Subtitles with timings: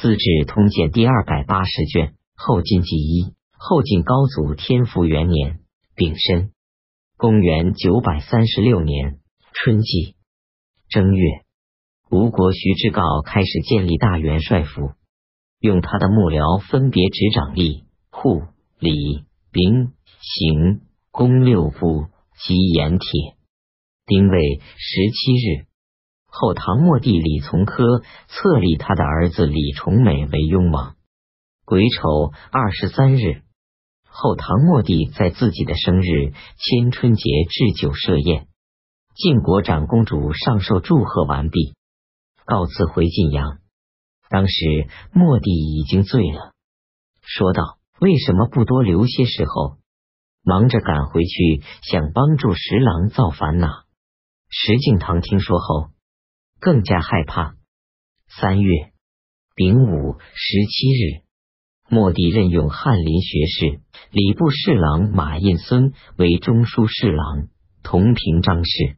[0.00, 5.58] 资治通鉴》第二百八十卷后晋纪一后晋高祖天福元年
[5.94, 6.52] 丙申，
[7.18, 9.18] 公元九百三十六年
[9.52, 10.14] 春季
[10.88, 11.42] 正月，
[12.10, 14.92] 吴国徐志诰开始建立大元帅府，
[15.60, 18.44] 用他的幕僚分别执掌吏、户、
[18.78, 20.80] 礼、兵、刑、
[21.10, 22.06] 工六部
[22.38, 23.36] 及盐铁。
[24.06, 25.69] 丁未十七日。
[26.30, 30.94] 后唐末帝李从珂册立他的儿子李崇美为雍王。
[31.64, 33.42] 癸丑二十三日，
[34.08, 38.46] 后唐末帝在自己的生日千春节置酒设宴，
[39.14, 41.74] 晋国长公主上寿祝贺完毕，
[42.44, 43.58] 告辞回晋阳。
[44.28, 46.52] 当时末帝已经醉了，
[47.22, 49.78] 说道：“为什么不多留些时候？
[50.42, 53.68] 忙着赶回去，想帮助十郎造反呐？”
[54.48, 55.90] 石敬瑭听说后。
[56.60, 57.56] 更加害怕。
[58.28, 58.92] 三月
[59.54, 61.22] 丙午十七日，
[61.88, 63.80] 末帝任用翰林学士、
[64.10, 67.48] 礼部侍郎马印孙为中书侍郎，
[67.82, 68.96] 同平章事。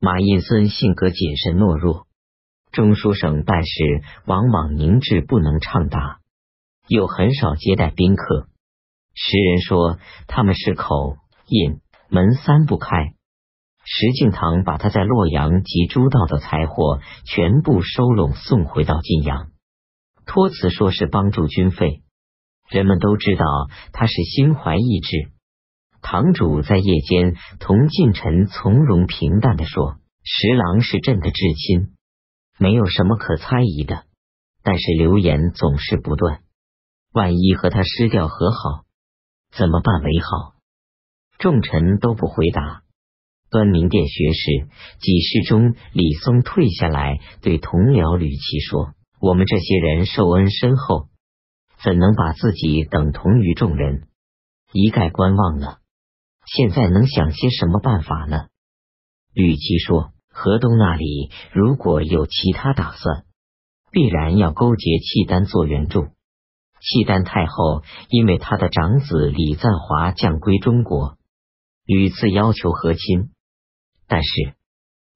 [0.00, 2.06] 马印孙性格谨慎懦弱，
[2.70, 6.20] 中书省办事往往凝滞不能畅达，
[6.86, 8.48] 又很少接待宾客。
[9.14, 13.14] 时人说他们是口、印、门三不开。
[13.90, 19.48] 石敬瑭把他在洛阳及诸道的财货全部收拢，送回到晋阳，
[20.26, 22.02] 托辞说是帮助军费。
[22.68, 23.44] 人们都知道
[23.94, 25.32] 他是心怀义志。
[26.02, 31.94] 堂主在夜间同近臣从容平淡的说：“十郎是朕的至亲，
[32.58, 34.04] 没有什么可猜疑的。
[34.62, 36.42] 但是流言总是不断，
[37.14, 38.84] 万一和他失掉和好，
[39.50, 40.56] 怎么办为好？”
[41.40, 42.82] 众臣都不回答。
[43.50, 44.68] 端明殿学士
[45.00, 51.08] 几事中，李松退下来，对同僚吕琦说：“我们这些人受恩深厚，
[51.82, 54.06] 怎能把自己等同于众人，
[54.72, 55.78] 一概观望呢？
[56.44, 58.48] 现在能想些什么办法呢？”
[59.32, 63.24] 吕琦说：“河东那里如果有其他打算，
[63.90, 66.08] 必然要勾结契丹做援助。
[66.80, 71.16] 契丹太后因为他的长子李赞华降归中国，
[71.86, 73.30] 屡次要求和亲。”
[74.08, 74.54] 但是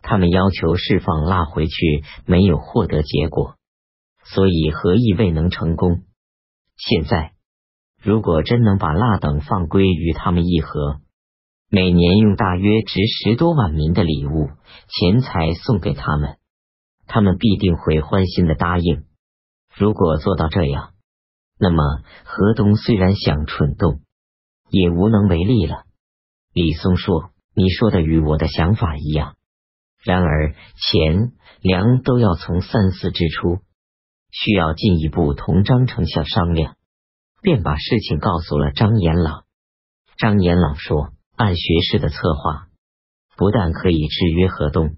[0.00, 3.56] 他们要求释放腊回去，没有获得结果，
[4.24, 6.04] 所以合议未能成功。
[6.78, 7.32] 现在
[8.02, 11.00] 如果真能把腊等放归与他们议和，
[11.68, 14.48] 每年用大约值十多万民的礼物
[14.88, 16.38] 钱财送给他们，
[17.06, 19.04] 他们必定会欢心的答应。
[19.76, 20.94] 如果做到这样，
[21.58, 21.82] 那么
[22.24, 24.00] 河东虽然想蠢动，
[24.70, 25.84] 也无能为力了。
[26.54, 27.32] 李松说。
[27.58, 29.34] 你说的与我的想法一样，
[30.04, 33.58] 然而钱粮都要从三司支出，
[34.30, 36.76] 需要进一步同张丞相商量，
[37.42, 39.42] 便把事情告诉了张延朗。
[40.18, 42.68] 张延朗说：“按学士的策划，
[43.36, 44.94] 不但可以制约河东，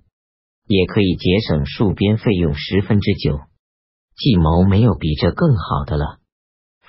[0.67, 3.41] 也可以节省戍边费用十分之九。
[4.17, 6.19] 计谋没有比这更好的了。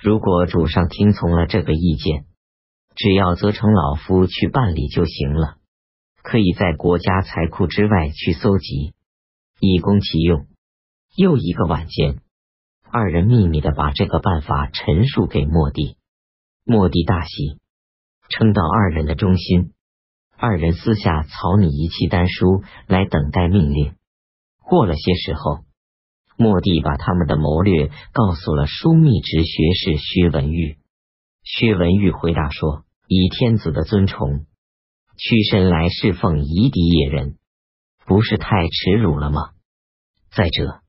[0.02, 2.26] 如果主上听从了这个意见，
[2.94, 5.56] 只要责成老夫去办理就行了。”
[6.22, 8.94] 可以在国家财库之外去搜集，
[9.60, 10.46] 以供其用。
[11.16, 12.20] 又一个晚间，
[12.90, 15.96] 二人秘密的把这个办法陈述给莫蒂，
[16.64, 17.58] 莫蒂大喜，
[18.30, 19.72] 称道二人的忠心。
[20.38, 23.94] 二人私下草拟一契丹书来等待命令。
[24.64, 25.64] 过了些时候，
[26.36, 30.78] 莫蒂把他们的谋略告诉了枢密直学士薛文玉。
[31.42, 34.46] 薛文玉回答说：“以天子的尊崇。”
[35.16, 37.36] 屈身来侍奉夷狄野人，
[38.06, 39.50] 不是太耻辱了吗？
[40.30, 40.80] 再者，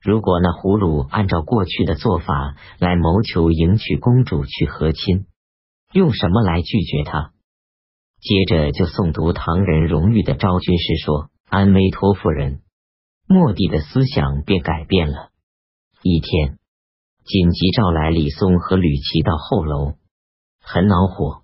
[0.00, 5.26] 如果那胡虏按照过去的做法来谋求迎娶公主去和亲，
[5.92, 7.32] 用什么来拒绝他？
[8.20, 12.62] 接着就诵读唐人荣誉的昭君诗，说：“安危托夫人。”
[13.28, 15.30] 末帝的思想便改变了。
[16.02, 16.58] 一天，
[17.24, 19.94] 紧急召来李松和吕琦到后楼，
[20.62, 21.42] 很恼火，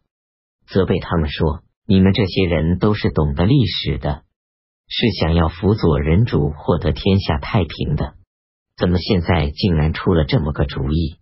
[0.66, 1.63] 责备他们说。
[1.86, 4.22] 你们这些人都是懂得历史的，
[4.88, 8.14] 是想要辅佐人主获得天下太平的，
[8.76, 11.18] 怎么现在竟然出了这么个主意？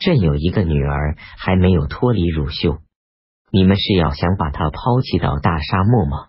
[0.00, 2.78] 朕有一个女儿还没有脱离乳臭，
[3.52, 6.28] 你们是要想把她抛弃到大沙漠吗？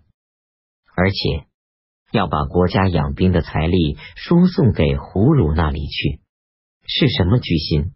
[0.96, 1.48] 而且
[2.12, 6.22] 要把国家养兵的财力输送给胡虏那里去，
[6.86, 7.94] 是什么居心？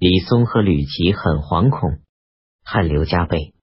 [0.00, 2.00] 李松和吕琦很惶恐，
[2.64, 3.54] 汗流浃背，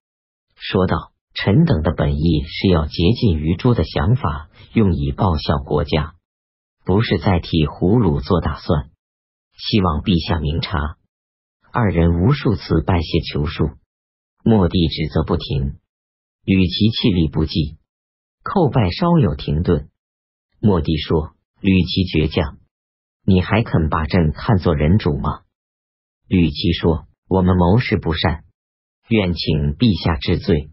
[0.56, 1.12] 说道。
[1.39, 6.16] 臣等的本意是要竭尽于拙的想法，用以报效国家，
[6.84, 8.89] 不是在替胡虏做打算。
[9.56, 10.98] 希望陛下明察。
[11.72, 13.75] 二人无数次拜谢求恕，
[14.44, 15.78] 莫帝指责不停，
[16.44, 17.78] 吕琦气力不济，
[18.44, 19.89] 叩拜稍有停顿。
[20.60, 22.57] 莫帝说：“吕琦倔强，
[23.24, 25.42] 你还肯把朕看作人主吗？”
[26.28, 28.44] 吕琦说：“我们谋事不善，
[29.07, 30.72] 愿请陛下治罪。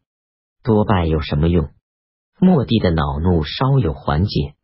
[0.65, 1.69] 多拜有什么用？”
[2.41, 4.55] 莫帝的恼怒稍有缓解，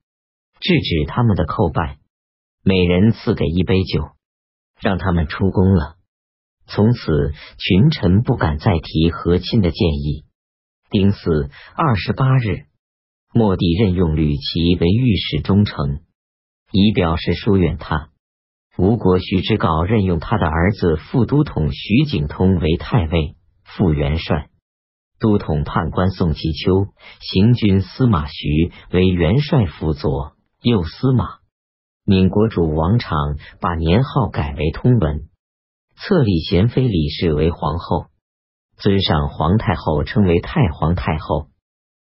[0.58, 1.98] 制止他们的叩拜，
[2.64, 4.10] 每人赐给一杯酒，
[4.80, 5.94] 让他们出宫了。
[6.66, 10.24] 从此，群臣不敢再提和亲的建议。
[10.90, 12.66] 丁巳二十八日，
[13.32, 16.00] 莫帝任用吕琦为御史中丞，
[16.72, 18.10] 以表示疏远他。
[18.76, 24.49] 吴国徐知诰任用他的儿子副都统徐景通为太尉、副元帅。
[25.20, 26.86] 都统判官宋其秋、
[27.20, 30.32] 行军司马徐为元帅辅佐，
[30.62, 31.40] 右司马。
[32.06, 35.28] 闽国主王昶把年号改为通文，
[35.96, 38.06] 册立贤妃李氏为皇后，
[38.78, 41.49] 尊上皇太后称为太皇太后。